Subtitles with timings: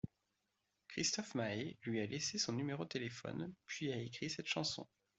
[0.87, 4.87] Christophe Maé lui a laissé son numéro de téléphone, puis a écrit cette chanson.